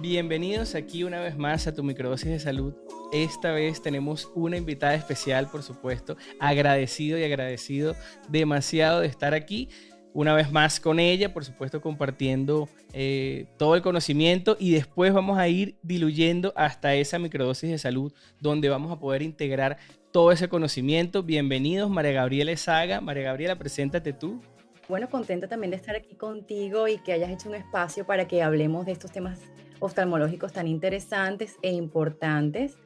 [0.00, 2.72] Bienvenidos aquí una vez más a tu microdosis de salud.
[3.12, 6.16] Esta vez tenemos una invitada especial, por supuesto.
[6.38, 7.96] Agradecido y agradecido
[8.28, 9.68] demasiado de estar aquí
[10.14, 15.36] una vez más con ella, por supuesto compartiendo eh, todo el conocimiento y después vamos
[15.36, 19.78] a ir diluyendo hasta esa microdosis de salud donde vamos a poder integrar
[20.12, 21.24] todo ese conocimiento.
[21.24, 23.00] Bienvenidos, María Gabriela Saga.
[23.00, 24.40] María Gabriela, preséntate tú.
[24.88, 28.42] Bueno, contenta también de estar aquí contigo y que hayas hecho un espacio para que
[28.44, 29.40] hablemos de estos temas
[29.80, 32.76] oftalmológicos tan interesantes e importantes.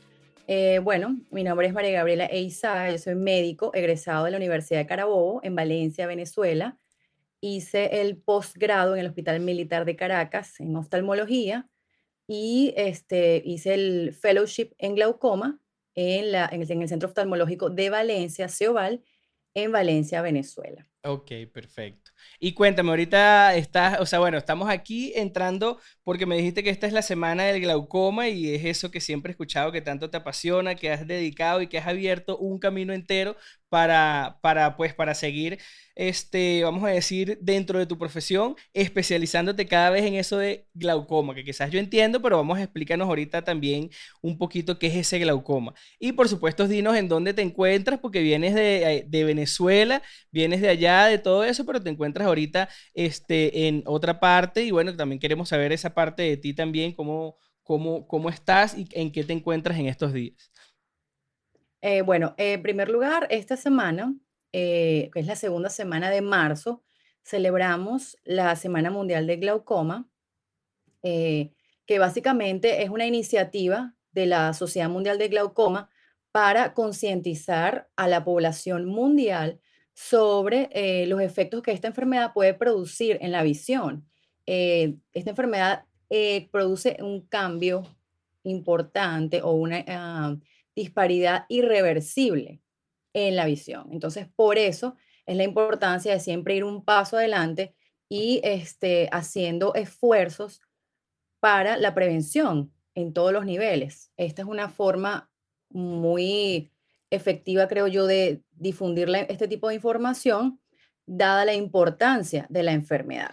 [0.47, 4.81] Eh, bueno, mi nombre es María Gabriela Eiza, yo soy médico egresado de la Universidad
[4.81, 6.79] de Carabobo en Valencia, Venezuela.
[7.41, 11.69] Hice el posgrado en el Hospital Militar de Caracas en oftalmología
[12.27, 15.61] y este, hice el fellowship en glaucoma
[15.95, 19.03] en, la, en el Centro Oftalmológico de Valencia, CEOVAL,
[19.55, 20.87] en Valencia, Venezuela.
[21.05, 22.13] Ok, perfecto.
[22.39, 26.87] Y cuéntame, ahorita estás, o sea, bueno, estamos aquí entrando porque me dijiste que esta
[26.87, 30.17] es la semana del glaucoma y es eso que siempre he escuchado, que tanto te
[30.17, 33.37] apasiona, que has dedicado y que has abierto un camino entero
[33.73, 35.59] para, para, pues, para seguir,
[35.95, 41.35] este, vamos a decir, dentro de tu profesión, especializándote cada vez en eso de glaucoma,
[41.35, 43.89] que quizás yo entiendo, pero vamos a explicarnos ahorita también
[44.21, 45.73] un poquito qué es ese glaucoma.
[45.99, 50.61] Y por supuesto, dinos en dónde te encuentras, porque vienes de, eh, de Venezuela, vienes
[50.61, 54.95] de allá, de todo eso, pero te encuentras ahorita este, en otra parte y bueno,
[54.97, 59.25] también queremos saber esa parte de ti también, cómo, cómo, cómo estás y en qué
[59.25, 60.51] te encuentras en estos días.
[61.83, 64.15] Eh, bueno, en primer lugar, esta semana,
[64.53, 66.85] eh, que es la segunda semana de marzo,
[67.25, 70.09] celebramos la Semana Mundial de Glaucoma,
[71.03, 71.53] eh,
[71.85, 75.91] que básicamente es una iniciativa de la Sociedad Mundial de Glaucoma
[76.31, 79.61] para concientizar a la población mundial
[79.93, 80.71] sobre
[81.07, 84.09] los efectos que esta enfermedad puede producir en la visión.
[84.47, 85.85] Esta enfermedad
[86.51, 87.85] produce un cambio
[88.45, 90.37] importante o una ah,
[90.75, 92.61] disparidad irreversible
[93.13, 93.89] en la visión.
[93.93, 97.75] Entonces, por eso es la importancia de siempre ir un paso adelante
[98.09, 100.61] y este, haciendo esfuerzos
[101.41, 104.13] para la prevención en todos los niveles.
[104.17, 105.31] Esta es una forma
[105.71, 106.71] muy
[107.11, 110.61] efectiva, creo yo, de difundir este tipo de información,
[111.07, 113.33] dada la importancia de la enfermedad.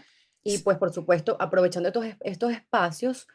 [0.49, 3.27] Y pues, por supuesto, aprovechando estos, estos espacios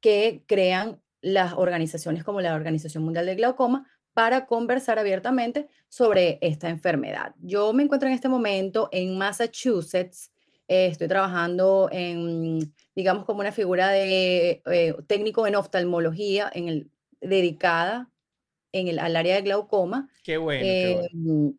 [0.00, 6.68] que crean las organizaciones como la Organización Mundial de Glaucoma para conversar abiertamente sobre esta
[6.68, 7.34] enfermedad.
[7.40, 10.32] Yo me encuentro en este momento en Massachusetts.
[10.66, 16.90] Eh, estoy trabajando en, digamos, como una figura de eh, técnico en oftalmología en el,
[17.20, 18.10] dedicada
[18.72, 20.08] en el, al área de glaucoma.
[20.24, 21.48] Qué bueno, qué bueno.
[21.48, 21.58] Em,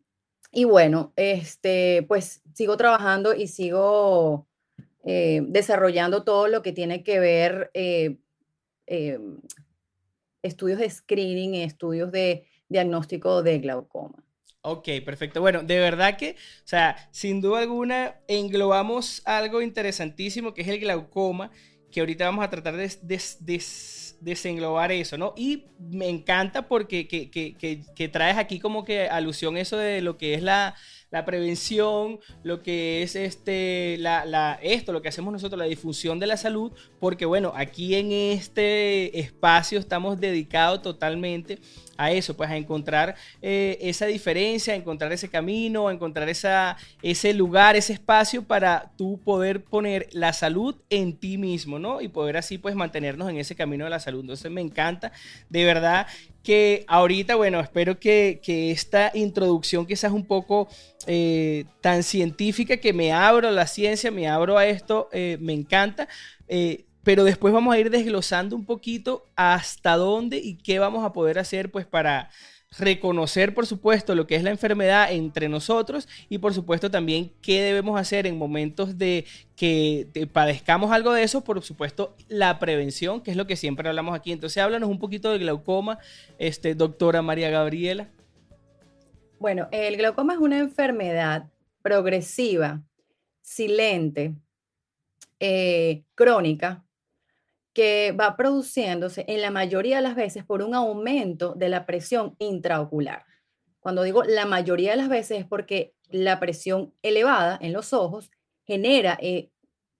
[0.52, 4.49] y bueno, este, pues sigo trabajando y sigo
[5.04, 7.70] eh, desarrollando todo lo que tiene que ver
[8.92, 9.38] Em,
[10.42, 14.24] estudios de screening estudios de diagnóstico de glaucoma.
[14.62, 15.40] Ok, perfecto.
[15.40, 20.80] Bueno, de verdad que, o sea, sin duda alguna, englobamos algo interesantísimo que es el
[20.80, 21.52] glaucoma,
[21.92, 23.62] que ahorita vamos a tratar de,
[24.20, 25.34] desenglobar eso, ¿no?
[25.36, 30.42] Y me encanta porque que, traes aquí como que alusión eso de lo que es
[30.42, 30.74] la,
[31.10, 36.26] la prevención, lo que es este, la, esto, lo que hacemos nosotros, la difusión de
[36.26, 41.58] la salud, porque bueno, aquí en este espacio estamos dedicados totalmente
[42.00, 46.78] a eso, pues a encontrar eh, esa diferencia, a encontrar ese camino, a encontrar esa,
[47.02, 52.00] ese lugar, ese espacio para tú poder poner la salud en ti mismo, ¿no?
[52.00, 54.22] Y poder así pues mantenernos en ese camino de la salud.
[54.22, 55.12] Entonces me encanta,
[55.50, 56.06] de verdad
[56.42, 58.40] que ahorita, bueno, espero que,
[58.70, 60.68] esta introducción quizás un poco
[61.06, 65.52] eh, tan científica que me abro a la ciencia, me abro a esto, eh, me
[65.52, 66.08] encanta
[67.02, 71.38] pero después vamos a ir desglosando un poquito hasta dónde y qué vamos a poder
[71.38, 72.30] hacer pues para
[72.78, 77.62] reconocer por supuesto lo que es la enfermedad entre nosotros y por supuesto también qué
[77.62, 79.24] debemos hacer en momentos de
[79.56, 84.14] que padezcamos algo de eso, por supuesto la prevención, que es lo que siempre hablamos
[84.14, 84.32] aquí.
[84.32, 85.98] Entonces háblanos un poquito de glaucoma,
[86.38, 88.08] este, doctora María Gabriela.
[89.38, 91.50] Bueno, el glaucoma es una enfermedad
[91.82, 92.82] progresiva,
[93.42, 94.34] silente,
[95.40, 96.84] eh, crónica,
[97.72, 102.36] que va produciéndose en la mayoría de las veces por un aumento de la presión
[102.38, 103.24] intraocular.
[103.78, 108.30] Cuando digo la mayoría de las veces es porque la presión elevada en los ojos
[108.66, 109.50] genera eh,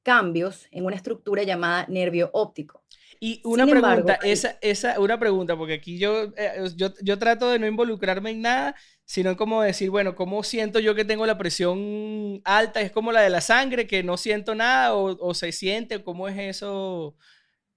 [0.02, 2.84] cambios en una estructura llamada nervio óptico.
[3.22, 7.58] Y una pregunta, esa, esa, una pregunta, porque aquí yo, eh, yo, yo, trato de
[7.58, 8.74] no involucrarme en nada,
[9.04, 12.80] sino como decir, bueno, ¿cómo siento yo que tengo la presión alta?
[12.80, 16.02] ¿Es como la de la sangre, que no siento nada o, o se siente?
[16.02, 17.14] ¿Cómo es eso?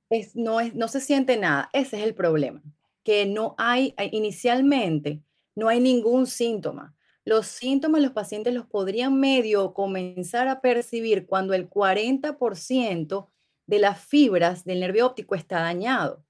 [0.10, 1.70] Es, no, es, no se siente nada.
[1.74, 2.62] Ese es el problema.
[3.04, 5.22] Que no hay, eh, inicialmente,
[5.56, 6.96] no hay ningún síntoma.
[7.26, 13.30] Los síntomas los pacientes los podrían medio comenzar a percibir cuando el 40%
[13.66, 16.24] de las fibras del nervio óptico está dañado.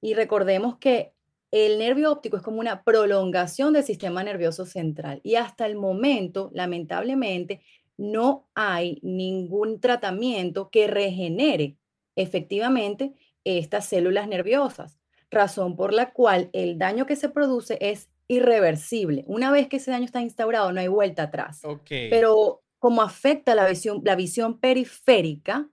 [0.00, 1.12] Y recordemos que
[1.50, 6.50] el nervio óptico es como una prolongación del sistema nervioso central y hasta el momento,
[6.54, 7.60] lamentablemente,
[7.96, 11.76] no hay ningún tratamiento que regenere
[12.16, 13.14] efectivamente
[13.44, 14.98] estas células nerviosas,
[15.30, 19.24] razón por la cual el daño que se produce es irreversible.
[19.26, 21.62] Una vez que ese daño está instaurado, no hay vuelta atrás.
[21.88, 25.68] Pero como afecta la visión, la visión periférica,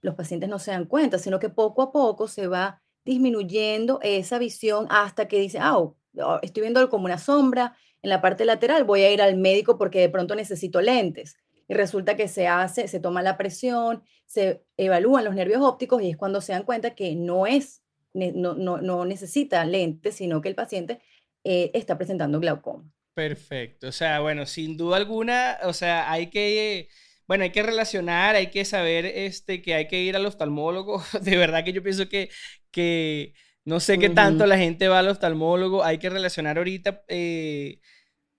[0.00, 4.38] los pacientes no se dan cuenta, sino que poco a poco se va disminuyendo esa
[4.38, 8.44] visión hasta que dice, ah, oh, oh, estoy viendo como una sombra en la parte
[8.44, 11.36] lateral, voy a ir al médico porque de pronto necesito lentes.
[11.70, 16.10] Y resulta que se hace, se toma la presión, se evalúan los nervios ópticos y
[16.10, 20.56] es cuando se dan cuenta que no es, no, no, necesita lentes, sino que el
[20.56, 21.00] paciente
[21.44, 22.90] eh, está presentando glaucoma.
[23.14, 23.86] Perfecto.
[23.86, 26.88] O sea, bueno, sin duda alguna, o sea, hay que
[27.30, 31.00] bueno, hay que relacionar, hay que saber este, que hay que ir al oftalmólogo.
[31.22, 32.28] De verdad que yo pienso que,
[32.72, 33.34] que
[33.64, 35.84] no sé qué tanto la gente va al oftalmólogo.
[35.84, 37.78] Hay que relacionar ahorita, eh,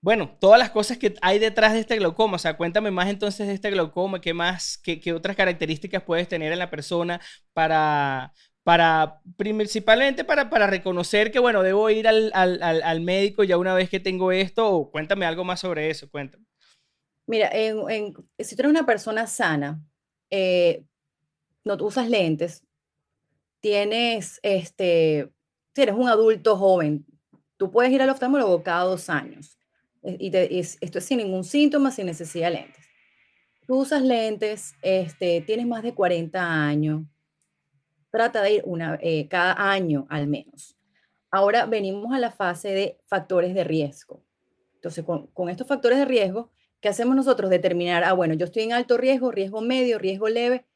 [0.02, 2.34] bueno, todas las cosas que hay detrás de este glaucoma.
[2.34, 6.28] O sea, cuéntame más entonces de este glaucoma, qué más, qué, qué otras características puedes
[6.28, 7.20] tener en la persona
[7.52, 8.32] para,
[8.64, 13.74] para principalmente para, para reconocer que, bueno, debo ir al, al, al, médico ya una
[13.74, 16.44] vez que tengo esto, o cuéntame algo más sobre eso, cuéntame.
[17.28, 19.80] Mira, si tú eres una persona sana,
[20.30, 20.84] eh,
[21.64, 22.64] no usas lentes,
[23.60, 25.30] tienes, este,
[25.76, 27.06] si eres un adulto joven,
[27.56, 29.56] tú puedes ir al oftalmólogo cada dos años.
[30.02, 32.84] Eh, y, esto es sin ningún síntoma, sin necesidad de lentes.
[33.66, 37.02] Tú usas lentes, este, tienes más de 40 años,
[38.10, 40.76] trata de ir una, eh, cada año al menos.
[41.30, 44.22] Ahora venimos a la fase de factores de riesgo.
[44.74, 46.50] Entonces, con, con estos factores de riesgo,
[46.82, 47.48] ¿Qué hacemos nosotros?
[47.48, 50.66] Determinar, ah, bueno, yo estoy en alto riesgo, riesgo medio, riesgo leve.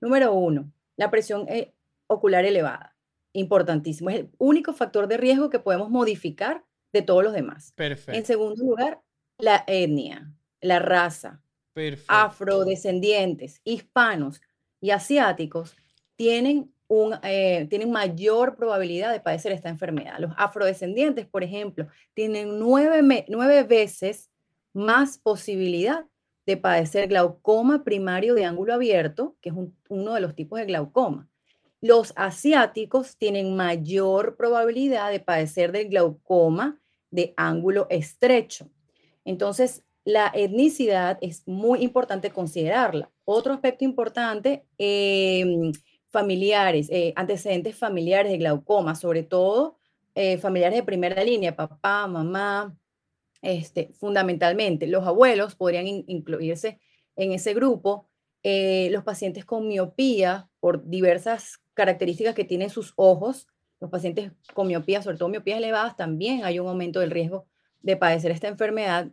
[0.00, 1.72] Número uno, la presión eh,
[2.08, 2.96] ocular elevada.
[3.32, 4.10] Importantísimo.
[4.10, 7.72] Es el único factor de riesgo que podemos modificar de todos los demás.
[7.74, 8.12] Perfecto.
[8.12, 9.00] En segundo lugar,
[9.38, 11.42] la etnia, la raza.
[11.72, 12.12] Perfecto.
[12.12, 14.40] Afrodescendientes, hispanos
[14.80, 15.74] y asiáticos
[16.16, 20.18] tienen, un, eh, tienen mayor probabilidad de padecer esta enfermedad.
[20.18, 24.30] Los afrodescendientes, por ejemplo, tienen nueve, nueve veces
[24.74, 26.04] más posibilidad
[26.44, 29.54] de padecer glaucoma primario de ángulo abierto, que es
[29.88, 31.28] uno de los tipos de glaucoma.
[31.80, 36.81] Los asiáticos tienen mayor probabilidad de padecer del glaucoma
[37.12, 38.68] de ángulo estrecho.
[39.24, 43.12] Entonces, la etnicidad es muy importante considerarla.
[43.24, 45.72] Otro aspecto importante, em,
[46.10, 49.78] familiares, eh, antecedentes familiares de glaucoma, sobre todo
[50.14, 52.76] eh, familiares de primera línea, papá, mamá,
[53.40, 54.86] este, fundamentalmente.
[54.86, 56.80] Los abuelos podrían incluirse
[57.16, 58.08] en ese grupo.
[58.42, 63.46] Eh, los pacientes con miopía, por diversas características que tienen sus ojos,
[63.82, 67.46] los pacientes con miopía, sobre todo miopías elevadas, también hay un aumento del riesgo
[67.80, 69.08] de padecer esta enfermedad.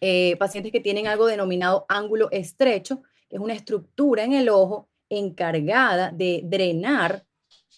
[0.00, 4.88] Eh, pacientes que tienen algo denominado ángulo estrecho, que es una estructura en el ojo
[5.08, 7.24] encargada de drenar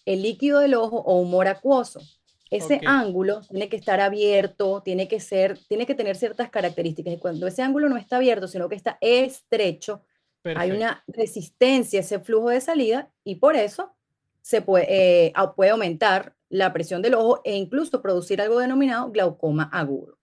[0.07, 2.01] el líquido del ojo o humor acuoso.
[2.49, 7.13] Ese ángulo tiene que estar abierto, tiene que ser, tiene que tener ciertas características.
[7.13, 10.03] Y cuando ese ángulo no está abierto, sino que está estrecho,
[10.45, 13.95] hay una resistencia a ese flujo de salida y por eso
[14.43, 14.87] se puede,
[15.27, 20.19] eh, puede aumentar la presión del ojo e incluso producir algo denominado glaucoma agudo.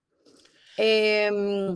[0.77, 1.73] Em,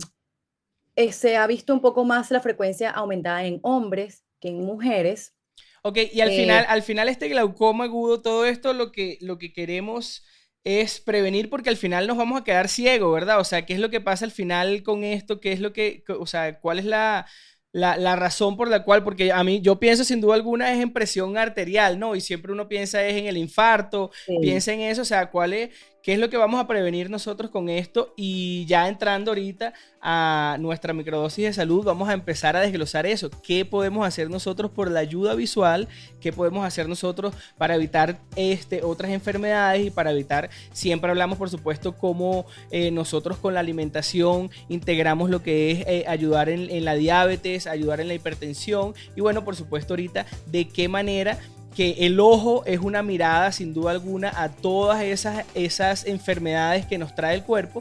[0.94, 5.34] eh, se ha visto un poco más la frecuencia aumentada en hombres que en mujeres.
[5.82, 9.38] Ok, y al, final, eh, al final este glaucoma agudo, todo esto lo que, lo
[9.38, 10.24] que queremos
[10.64, 13.40] es prevenir porque al final nos vamos a quedar ciegos, ¿verdad?
[13.40, 15.40] O sea, ¿qué es lo que pasa al final con esto?
[15.40, 17.26] ¿Qué es lo que, o sea, cuál es la,
[17.72, 20.92] la, razón por la cual, porque a mí yo pienso sin duda alguna es en
[20.92, 22.14] presión arterial, ¿no?
[22.14, 24.10] Y siempre uno piensa es en el infarto,
[24.40, 25.70] piensa en eso, o sea, ¿cuál es,
[26.02, 28.12] qué es lo que vamos a prevenir nosotros con esto?
[28.16, 33.30] Y ya entrando ahorita a nuestra microdosis de salud, vamos a empezar a desglosar eso.
[33.42, 35.88] ¿Qué podemos hacer nosotros por la ayuda visual?
[36.20, 41.50] ¿Qué podemos hacer nosotros para evitar este, otras enfermedades y para evitar, siempre hablamos por
[41.50, 46.84] supuesto, cómo eh, nosotros con la alimentación integramos lo que es eh, ayudar en, en
[46.84, 51.38] la diabetes, ayudar en la hipertensión y bueno, por supuesto ahorita, de qué manera
[51.74, 56.98] que el ojo es una mirada sin duda alguna a todas esas, esas enfermedades que
[56.98, 57.80] nos trae el cuerpo,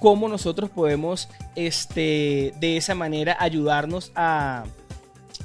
[0.00, 4.64] cómo nosotros podemos este, de esa manera ayudarnos a,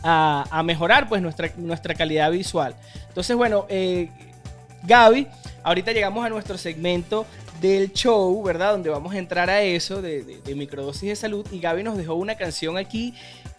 [0.03, 2.75] a, mejorar pues nuestra, nuestra calidad visual.
[3.07, 4.09] Entonces, bueno, eh,
[4.83, 5.27] Gaby,
[5.63, 7.25] ahorita llegamos a nuestro segmento
[7.61, 8.71] del show, ¿verdad?
[8.71, 11.45] Donde vamos a entrar a eso de, de, microdosis de salud.
[11.51, 13.13] Y Gaby nos dejó una canción aquí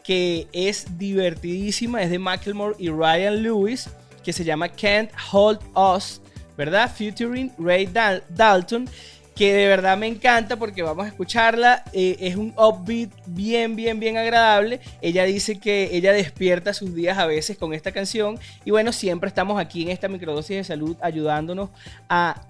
[0.05, 3.91] que es divertidísima, es de Macklemore y Ryan Lewis,
[4.27, 6.21] que se llama Can't Hold Us,
[6.57, 6.91] ¿verdad?
[6.93, 8.89] Featuring Ray Dalton
[9.37, 11.85] que de verdad me encanta porque vamos a escucharla.
[11.93, 14.81] Eh, es un upbeat bien, bien, bien agradable.
[15.03, 18.39] Ella dice que ella despierta sus días a veces con esta canción.
[18.65, 21.69] Y bueno, siempre estamos aquí en esta microdosis de salud ayudándonos
[22.09, 22.41] a,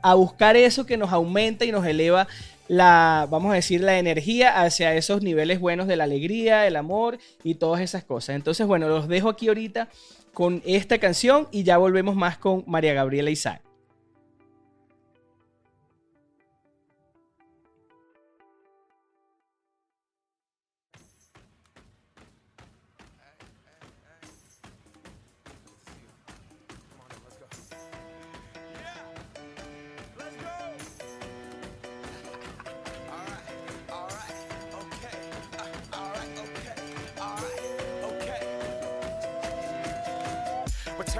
[0.00, 2.28] a buscar eso que nos aumenta y nos eleva
[2.70, 7.18] la, vamos a decir, la energía hacia esos niveles buenos de la alegría, el amor
[7.42, 8.36] y todas esas cosas.
[8.36, 9.88] Entonces, bueno, los dejo aquí ahorita
[10.40, 13.60] con esta canción y ya volvemos más con María Gabriela Isaac.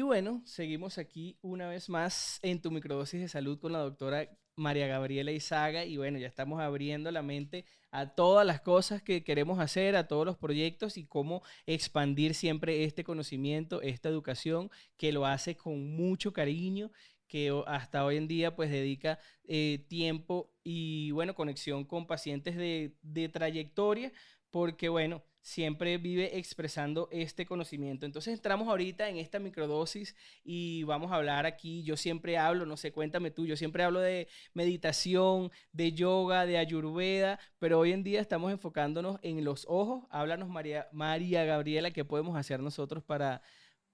[0.00, 4.30] Y bueno, seguimos aquí una vez más en tu microdosis de salud con la doctora
[4.56, 5.84] María Gabriela Izaga.
[5.84, 10.08] Y bueno, ya estamos abriendo la mente a todas las cosas que queremos hacer, a
[10.08, 15.94] todos los proyectos y cómo expandir siempre este conocimiento, esta educación que lo hace con
[15.94, 16.90] mucho cariño
[17.26, 22.96] que hasta hoy en día pues dedica eh, tiempo y bueno, conexión con pacientes de,
[23.02, 24.14] de trayectoria,
[24.50, 28.06] porque bueno, siempre vive expresando este conocimiento.
[28.06, 32.76] Entonces entramos ahorita en esta microdosis y vamos a hablar aquí, yo siempre hablo, no
[32.76, 38.02] sé, cuéntame tú, yo siempre hablo de meditación, de yoga, de ayurveda, pero hoy en
[38.02, 40.04] día estamos enfocándonos en los ojos.
[40.10, 43.42] Háblanos María, María Gabriela, ¿qué podemos hacer nosotros para,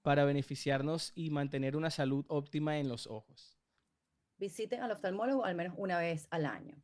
[0.01, 3.57] para beneficiarnos y mantener una salud óptima en los ojos?
[4.37, 6.75] Visiten al oftalmólogo al menos una vez al año.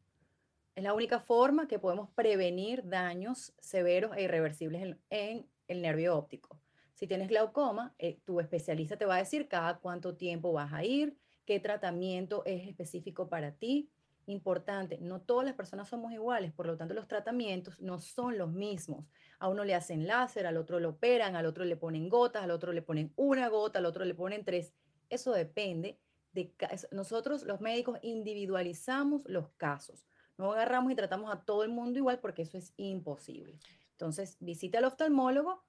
[0.75, 6.59] Es la única forma que podemos prevenir daños severos e irreversibles en, el nervio óptico.
[6.95, 10.83] Si tienes glaucoma, eh, tu especialista te va a decir cada cuánto tiempo vas a
[10.83, 11.15] ir,
[11.45, 13.91] qué tratamiento es específico para ti.
[14.25, 18.51] Importante, no todas las personas somos iguales, por lo tanto los tratamientos no son los
[18.51, 19.05] mismos.
[19.39, 22.51] A uno le hacen láser, al otro lo operan, al otro le ponen gotas, al
[22.51, 24.73] otro le ponen una gota, al otro le ponen tres.
[25.09, 25.99] Eso depende
[26.31, 26.51] de
[26.91, 30.07] nosotros los médicos individualizamos los casos.
[30.37, 33.59] No agarramos y tratamos a todo el mundo igual porque eso es imposible.
[33.91, 35.63] Entonces, visita al oftalmólogo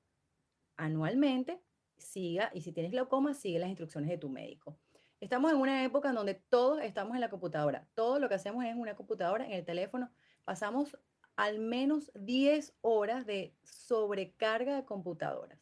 [0.76, 1.62] anualmente,
[1.99, 4.76] siga, y si tienes glaucoma, sigue las instrucciones de tu médico.
[5.21, 7.87] Estamos en una época en donde todos estamos en la computadora.
[7.94, 10.11] Todo lo que hacemos es en una computadora, en el teléfono.
[10.44, 10.99] Pasamos
[11.37, 15.59] al menos 10 horas de sobrecarga de computadoras.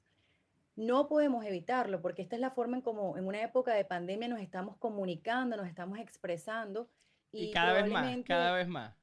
[0.74, 4.28] No podemos evitarlo porque esta es la forma en como en una época de pandemia
[4.28, 6.88] nos estamos comunicando, nos estamos expresando
[7.32, 8.94] Y, cada vez más, cada vez más.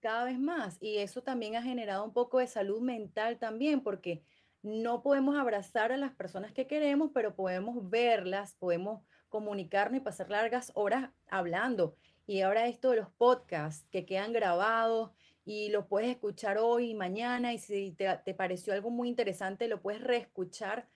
[0.00, 0.78] cada vez más.
[0.80, 4.22] Y eso también ha generado un poco de salud mental también, porque
[4.62, 10.30] no podemos abrazar a las personas que queremos, pero podemos verlas, podemos comunicarnos y pasar
[10.30, 11.96] largas horas hablando.
[12.26, 15.12] Y ahora esto de los podcasts que quedan grabados
[15.44, 19.68] y los puedes escuchar hoy y mañana, y si te, te pareció algo muy interesante,
[19.68, 20.88] lo puedes reescuchar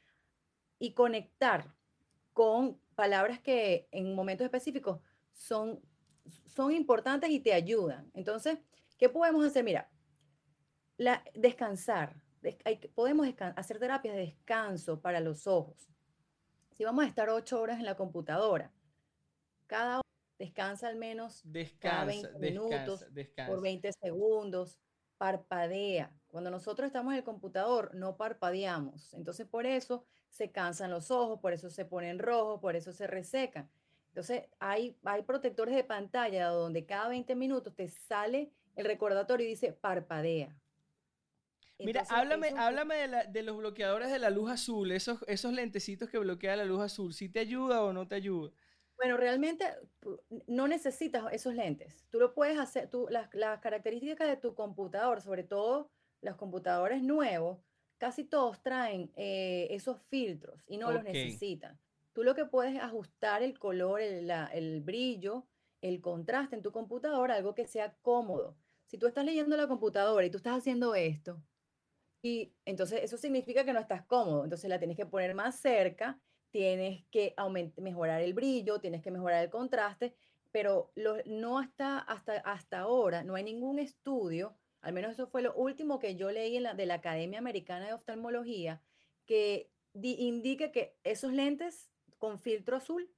[0.80, 1.72] y conectar
[2.32, 5.00] con palabras que en momentos específicos
[5.32, 5.80] son,
[6.46, 8.11] son importantes y te ayudan.
[8.14, 8.59] Entonces,
[8.98, 9.64] ¿qué podemos hacer?
[9.64, 9.90] Mira,
[10.96, 12.22] la, descansar.
[12.42, 15.88] Des- hay podemos descan- hacer terapias de descanso para los ojos.
[16.72, 18.72] Si vamos a estar ocho horas en la computadora,
[19.66, 23.52] cada hora descansa al menos cada Descansa, 20 minutos descansa, descansa.
[23.52, 24.78] por 20 segundos,
[25.18, 26.14] parpadea.
[26.28, 29.12] Cuando nosotros estamos en el computador, no parpadeamos.
[29.12, 33.06] Entonces, por eso se cansan los ojos, por eso se ponen rojos, por eso se
[33.06, 33.68] resecan.
[34.10, 39.50] Entonces, hay, hay protectores de pantalla donde cada 20 minutos te sale el recordatorio y
[39.50, 40.56] dice parpadea.
[41.78, 45.24] Mira, Entonces, háblame, eso- háblame de, la- de los bloqueadores de la luz azul, esos,
[45.28, 47.14] esos lentecitos que bloquean la luz azul.
[47.14, 48.52] ¿Sí te ayuda o no te ayuda?
[48.96, 49.64] Bueno, realmente
[50.46, 52.04] no necesitas esos lentes.
[52.10, 57.02] Tú lo puedes hacer, tú, las, las características de tu computador, sobre todo los computadores
[57.02, 57.58] nuevos,
[57.96, 61.78] casi todos traen eh, esos filtros y no los necesitan.
[62.12, 65.46] Tú lo que puedes es ajustar el color, el, brillo,
[65.80, 68.56] el contraste en tu computadora, algo que sea cómodo.
[68.86, 71.42] Si tú estás leyendo la computadora y tú estás haciendo esto,
[72.22, 76.20] y entonces eso significa que no estás cómodo, entonces la tienes que poner más cerca,
[76.50, 77.34] tienes que
[77.78, 80.14] mejorar el brillo, tienes que mejorar el contraste,
[80.50, 80.92] pero
[81.26, 85.98] no hasta, hasta, hasta ahora, no hay ningún estudio, al menos eso fue lo último
[85.98, 88.82] que yo leí de la Academia Americana de Oftalmología,
[89.26, 91.89] que di- indique que esos lentes
[92.20, 93.11] con filtro azul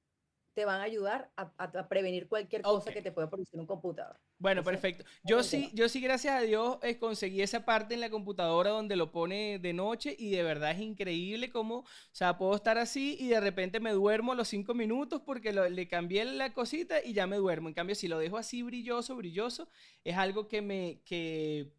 [0.55, 3.67] te van a ayudar a, a- a prevenir cualquier cosa que te pueda producir un
[3.67, 4.19] computador.
[4.39, 5.05] Bueno, Entonces, perfecto.
[5.23, 8.97] Yo sí, yo sí, gracias a Dios, eh, conseguí esa parte en la computadora donde
[8.97, 13.15] lo pone de noche y de verdad es increíble cómo, o sea, puedo estar así
[13.21, 17.01] y de repente me duermo a los cinco minutos porque lo- le cambié la cosita
[17.01, 17.69] y ya me duermo.
[17.69, 19.69] En cambio, si lo dejo así brilloso, brilloso,
[20.03, 21.71] es algo que me, que,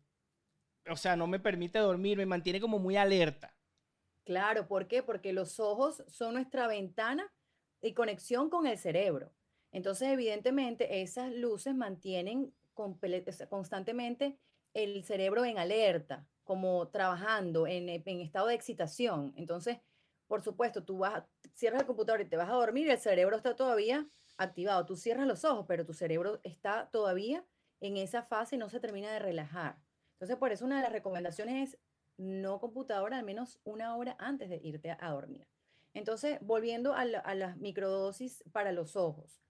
[0.90, 3.54] o sea, no me permite dormir, me mantiene como muy alerta.
[4.24, 5.02] Claro, ¿por qué?
[5.02, 7.32] Porque los ojos son nuestra ventana
[7.82, 9.32] y conexión con el cerebro.
[9.70, 14.38] Entonces, evidentemente, esas luces mantienen constantemente
[14.72, 19.34] el cerebro en alerta, como trabajando en, en estado de excitación.
[19.36, 19.78] Entonces,
[20.26, 23.36] por supuesto, tú vas, cierras el computador y te vas a dormir y el cerebro
[23.36, 24.08] está todavía
[24.38, 24.86] activado.
[24.86, 27.44] Tú cierras los ojos, pero tu cerebro está todavía
[27.80, 29.76] en esa fase y no se termina de relajar.
[30.14, 31.80] Entonces, por eso una de las recomendaciones es
[32.16, 35.46] no computadora al menos una hora antes de irte a, dormir.
[35.94, 39.42] Entonces, volviendo a, la- las microdosis para los ojos.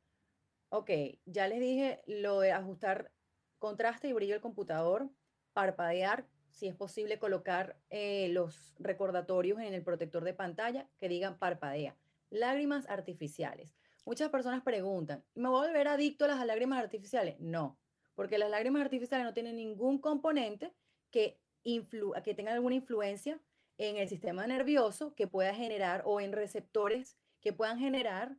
[0.69, 0.91] Ok,
[1.25, 3.13] ya les dije lo de ajustar
[3.59, 5.09] contraste y brillo del computador,
[5.53, 11.39] parpadear, si es posible colocar eh, los recordatorios en el protector de pantalla que digan
[11.39, 11.97] parpadea.
[12.31, 13.75] lágrimas artificiales.
[14.05, 17.39] Muchas personas preguntan, ¿me voy a volver adicto a las lágrimas artificiales?
[17.41, 17.79] No,
[18.15, 20.75] porque las lágrimas artificiales no tienen ningún componente
[21.11, 23.41] que, influ que tenga alguna influencia
[23.79, 28.37] en el sistema nervioso que pueda generar o en receptores que puedan generar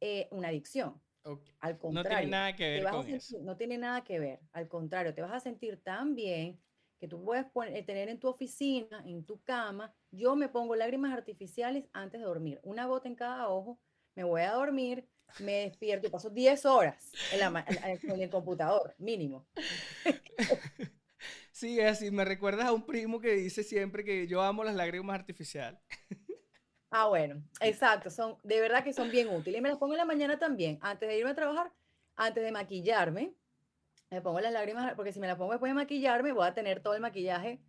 [0.00, 1.02] eh, una adicción.
[1.60, 3.38] Al No contrario, tiene nada que ver con sentir- eso.
[3.42, 4.40] no tiene nada que ver.
[4.52, 6.58] Al contrario, te vas a sentir tan bien
[6.98, 9.92] que tú puedes poner- eh, tener en tu oficina, en tu cama.
[10.10, 13.78] Yo me pongo lágrimas artificiales antes de dormir, una gota en cada ojo.
[14.14, 15.06] Me voy a dormir,
[15.40, 17.64] me despierto y paso 10 horas en la
[18.02, 19.46] en el computador, mínimo.
[21.60, 22.10] Sí, es así.
[22.10, 25.78] Me recuerdas a un primo que dice siempre que yo amo las lágrimas artificiales.
[26.90, 29.58] Ah, bueno, exacto, son, de verdad que son bien útiles.
[29.58, 31.70] Y me las pongo en la mañana también, antes de irme a trabajar,
[32.16, 33.34] antes de maquillarme,
[34.10, 36.80] me pongo las lágrimas, porque si me las pongo después de maquillarme, voy a tener
[36.80, 37.60] todo el maquillaje,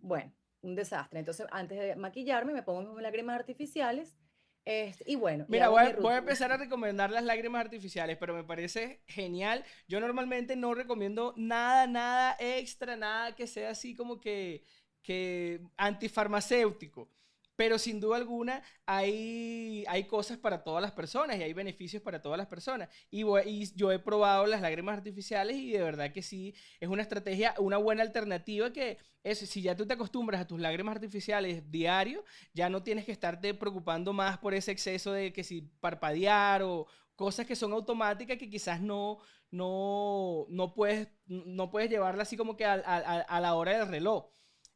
[0.00, 0.32] bueno,
[0.62, 1.18] un desastre.
[1.18, 4.16] Entonces, antes de maquillarme, me pongo mis lágrimas artificiales,
[4.64, 6.18] este, y bueno, Mira, voy a, voy a rutina.
[6.18, 9.64] empezar a recomendar las lágrimas artificiales, pero me parece genial.
[9.88, 14.64] Yo normalmente no recomiendo nada, nada extra, nada que sea así como que,
[15.02, 17.10] que antifarmacéutico.
[17.60, 22.22] Pero sin duda alguna hay, hay cosas para todas las personas y hay beneficios para
[22.22, 22.88] todas las personas.
[23.10, 23.22] Y,
[23.74, 27.76] yo he probado las lágrimas artificiales y de verdad que sí, es una estrategia, una
[27.76, 32.70] buena alternativa que es, si ya tú te acostumbras a tus lágrimas artificiales diario, ya
[32.70, 37.44] no tienes que estarte preocupando más por ese exceso de que si parpadear o cosas
[37.44, 39.18] que son automáticas que quizás no,
[39.50, 44.30] no, no puedes, no puedes llevarla así como que a la hora del reloj.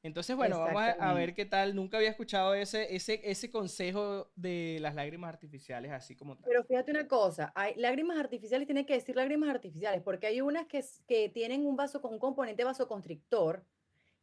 [0.05, 1.75] Entonces, bueno, vamos a, ver qué tal.
[1.75, 6.45] Nunca había escuchado ese, ese, ese consejo de las lágrimas artificiales así como tal.
[6.47, 10.67] Pero fíjate una cosa, hay lágrimas artificiales, tiene que decir lágrimas artificiales, porque hay unas
[10.67, 13.65] que, que tienen un vaso con un componente vasoconstrictor,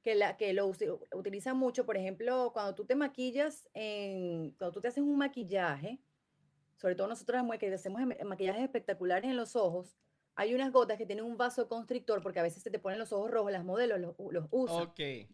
[0.04, 0.72] que, la, que lo
[1.16, 6.00] utilizan mucho, por ejemplo, cuando tú te maquillas, en, cuando tú te haces un maquillaje,
[6.78, 9.98] sobre todo nosotros las mujeres que hacemos em- maquillajes espectaculares en los ojos,
[10.36, 13.30] hay unas gotas que tienen un vasoconstrictor, porque a veces se te ponen los ojos
[13.32, 14.78] rojos, las modelos los, los usan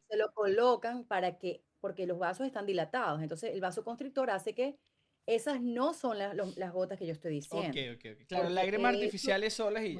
[0.09, 3.21] se lo colocan para que, porque los vasos están dilatados.
[3.21, 4.77] Entonces, el vasoconstrictor hace que
[5.25, 7.69] esas no son la- los- las gotas que yo estoy diciendo.
[7.69, 8.27] Ok, ok, ok.
[8.27, 9.97] Claro, lágrimas artificiales solas y...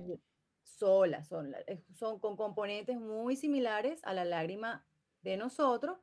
[0.64, 1.56] Solas, son,
[1.94, 4.86] son con componentes muy similares a la lágrima
[5.22, 5.98] de nosotros,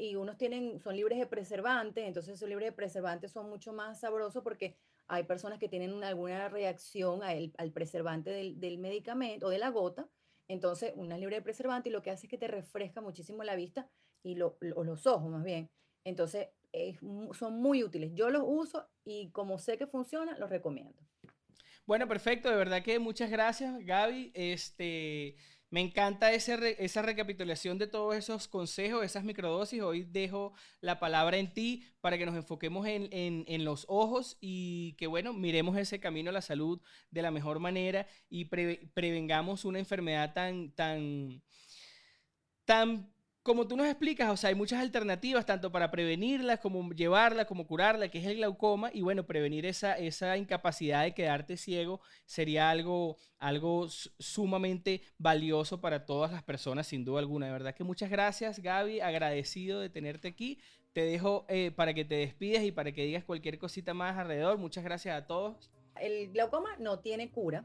[0.00, 4.00] y unos tienen, son libres de preservantes, entonces esos libres de preservantes son mucho más
[4.00, 9.58] sabrosos porque hay personas que tienen una- alguna reacción al preservante del, medicamento o de
[9.58, 10.08] la gota,
[10.48, 13.54] entonces una libre de preservante y lo que hace es que te refresca muchísimo la
[13.56, 13.88] vista
[14.22, 15.70] y lo- lo- los ojos más bien.
[16.04, 16.48] Entonces
[17.38, 18.12] son muy útiles.
[18.14, 21.02] Yo los uso y como sé que funciona, los recomiendo.
[21.86, 24.32] Bueno, perfecto, de verdad que muchas gracias, Gaby.
[24.34, 25.36] Este,
[25.70, 29.82] me encanta esa recapitulación de todos esos consejos, esas microdosis.
[29.82, 35.08] Hoy dejo la palabra en ti para que nos enfoquemos en, los ojos y que,
[35.08, 39.80] bueno, miremos ese camino a la salud de la mejor manera y preve- prevengamos una
[39.80, 41.42] enfermedad tan, tan,
[42.64, 43.12] tan
[43.46, 47.64] como tú nos explicas, o sea, hay muchas alternativas, tanto para prevenirla, como llevarla, como
[47.64, 52.70] curarla, que es el glaucoma, y bueno, prevenir esa, esa incapacidad de quedarte ciego sería
[52.70, 57.46] algo, algo sumamente valioso para todas las personas, sin duda alguna.
[57.46, 60.58] De verdad que muchas gracias, Gaby, agradecido de tenerte aquí.
[60.92, 64.58] Te dejo eh, para que te despides y para que digas cualquier cosita más alrededor.
[64.58, 65.70] Muchas gracias a todos.
[66.00, 67.64] El glaucoma no tiene cura,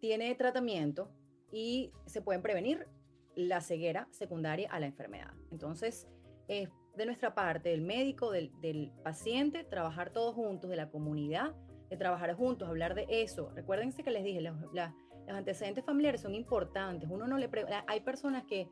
[0.00, 1.08] tiene tratamiento
[1.52, 2.88] y se pueden prevenir
[3.36, 5.32] la ceguera secundaria a la enfermedad.
[5.50, 6.08] Entonces,
[6.48, 11.54] es de nuestra parte, del médico, del, paciente, trabajar todos juntos, de la comunidad,
[11.90, 13.50] de trabajar juntos, hablar de eso.
[13.54, 14.94] Recuérdense que les dije, los, la-
[15.26, 17.08] los antecedentes familiares son importantes.
[17.10, 18.70] Uno no le pre- hay personas que,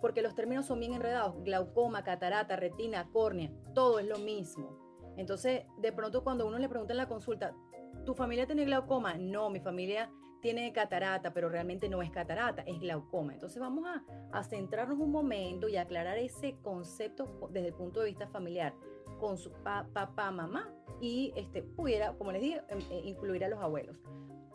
[0.00, 4.78] porque los términos son bien enredados, glaucoma, catarata, retina, córnea, todo es lo mismo.
[5.16, 7.54] Entonces, de pronto cuando uno le pregunta en la consulta,
[8.04, 9.14] ¿tu familia tiene glaucoma?
[9.14, 10.10] No, mi familia
[10.44, 13.32] tiene catarata, pero realmente no es catarata, es glaucoma.
[13.32, 18.06] Entonces vamos a, a centrarnos un momento y aclarar ese concepto desde el punto de
[18.08, 18.74] vista familiar,
[19.18, 23.48] con su pa- papá, mamá y este, pudiera, como les dije, em- eh, incluir a
[23.48, 23.96] los abuelos.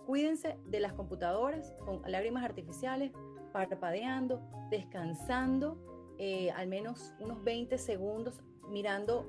[0.06, 3.12] Cuídense de las computadoras con lágrimas artificiales,
[3.52, 5.76] parpadeando, descansando,
[6.20, 9.26] eh, al menos unos 20 segundos mirando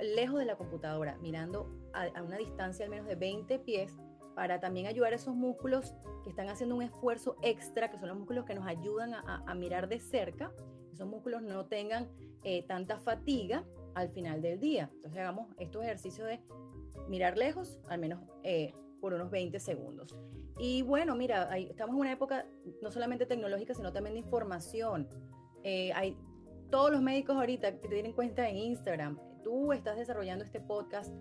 [0.00, 3.94] lejos de la computadora, mirando a, a una distancia al menos de 20 pies,
[4.40, 5.92] para también ayudar a esos músculos
[6.24, 9.86] que están haciendo un esfuerzo extra, que son los músculos que nos ayudan a, mirar
[9.86, 10.50] de cerca,
[10.90, 12.08] esos músculos no tengan
[12.42, 14.88] eh, tanta fatiga al final del día.
[14.94, 16.40] Entonces hagamos estos ejercicios de
[17.06, 18.72] mirar lejos, al menos eh,
[19.02, 20.16] por unos 20 segundos.
[20.58, 22.46] Y bueno, mira, ahí estamos en una época
[22.80, 25.06] no solamente tecnológica, sino también de información.
[25.64, 26.16] Eh, hay
[26.70, 29.18] todos los médicos ahorita que tienen cuenta en Instagram,
[29.50, 31.12] tú estás desarrollando este podcast,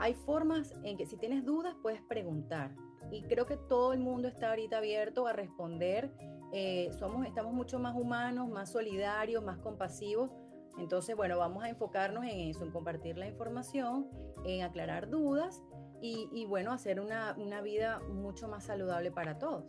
[0.00, 2.74] hay formas en que si tienes dudas puedes preguntar.
[3.12, 6.10] Y creo que todo el mundo está ahorita abierto a responder.
[6.52, 10.32] Eh, somos, estamos mucho más humanos, más solidarios, más compasivos.
[10.78, 14.08] Entonces, bueno, vamos a enfocarnos en eso, en compartir la información,
[14.44, 15.62] en aclarar dudas
[16.00, 19.62] y, y bueno, hacer una, una vida mucho más saludable para todos.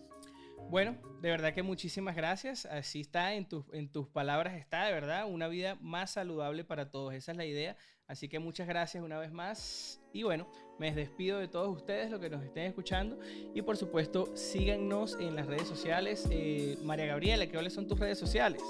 [0.69, 2.65] Bueno, de verdad que muchísimas gracias.
[2.65, 6.91] Así está, en, tus en tus palabras está, de verdad, una vida más saludable para
[6.91, 7.13] todos.
[7.13, 7.77] Esa es la idea.
[8.07, 10.01] Así que muchas gracias una vez más.
[10.13, 13.19] Y bueno, me despido de todos ustedes, los que nos estén escuchando.
[13.53, 16.27] Y por supuesto, síganos en las redes sociales.
[16.31, 18.61] Eh, María Gabriela, ¿cuáles son tus redes sociales?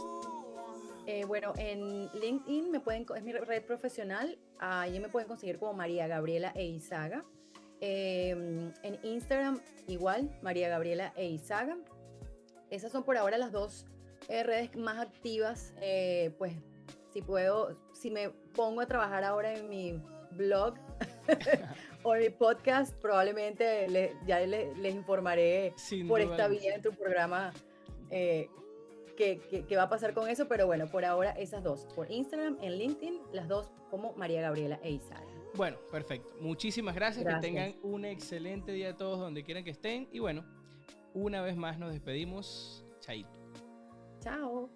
[1.06, 4.38] Eh, bueno, en LinkedIn me pueden, es mi red profesional.
[4.60, 7.24] Allí me pueden conseguir como María Gabriela Eizaga.
[7.82, 8.30] Eh,
[8.84, 11.78] en Instagram igual, María Gabriela Eizaga.
[12.70, 13.86] Esas son por ahora las dos
[14.30, 15.74] eh, redes más activas.
[15.82, 16.54] Eh, pues
[17.14, 20.76] si puedo, si me pongo a trabajar ahora en mi blog
[22.04, 26.76] o en mi podcast, probablemente le- ya le- les informaré Sin por duda esta vía
[26.76, 27.54] en tu programa
[28.10, 28.50] eh,
[29.16, 30.48] qué qué- qué va a pasar con eso.
[30.48, 34.80] Pero bueno, por ahora esas dos, por Instagram, en LinkedIn, las dos como María Gabriela
[34.84, 35.27] Eizaga.
[35.56, 36.36] Bueno, perfecto.
[36.40, 37.24] Muchísimas gracias.
[37.24, 37.42] Gracias.
[37.42, 40.08] Que tengan un excelente día todos donde quieran que estén.
[40.12, 40.46] Y bueno,
[41.14, 42.86] una vez más nos despedimos.
[43.00, 43.30] Chaito.
[44.20, 44.70] Chao.